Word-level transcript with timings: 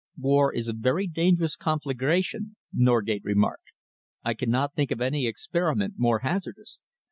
"War 0.17 0.51
is 0.51 0.67
a 0.67 0.73
very 0.73 1.05
dangerous 1.05 1.55
conflagration," 1.55 2.55
Norgate 2.73 3.23
remarked. 3.23 3.69
"I 4.23 4.33
cannot 4.33 4.73
think 4.73 4.89
of 4.89 4.99
any 4.99 5.27
experiment 5.27 5.93
more 5.97 6.21
hazardous." 6.25 6.81